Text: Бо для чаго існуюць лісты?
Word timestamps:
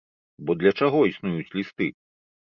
Бо 0.45 0.53
для 0.61 0.71
чаго 0.79 1.01
існуюць 1.09 1.53
лісты? 1.59 1.87